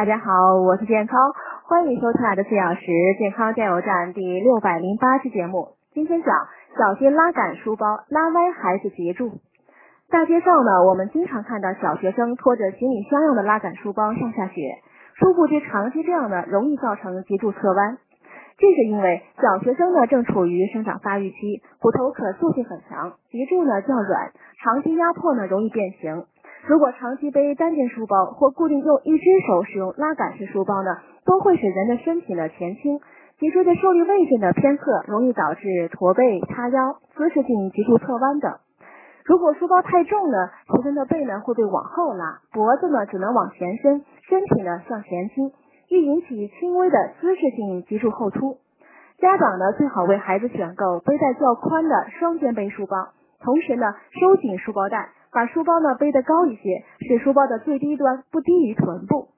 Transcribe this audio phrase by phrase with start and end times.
[0.00, 1.20] 大家好，我是健康，
[1.68, 2.86] 欢迎收看的四小时
[3.18, 5.76] 健康加油站第六百零八期节目。
[5.92, 6.34] 今天讲
[6.74, 9.30] 小心拉杆书包拉歪孩子脊柱。
[10.08, 14.78] 大街上呢，我们经常看到小学生拖着行李箱样的拉杆书包上下学，
[15.16, 17.98] 殊不知长期这样呢，容易造成脊柱侧弯。
[18.56, 24.32] 这是因为小学生呢正处于生长发育期，骨头可塑性很强，脊柱呢较软，
[24.64, 26.24] 长期压迫呢容易变形。
[26.70, 33.00] 如果长期背单肩书包或固定用一只手使用拉杆式书包呢，都会使人的身体呢前倾，
[33.40, 38.54] 脊椎的受力位置呢偏侧，容易导致驼背、塌腰、姿势性脊柱侧弯等。
[39.24, 45.50] 如果书包太重呢，学生的背呢会被往后拉，脖子呢只能往前伸，身体呢向前倾。
[45.88, 48.58] 易引起轻微的姿势性脊柱后凸。
[49.18, 53.08] 家长呢最好为孩子选购背带较宽的双肩背书包，
[53.42, 53.86] 同时呢
[54.20, 59.28] 收紧书包带，把书包呢背得高一些，使书包的最低端不低于臀部。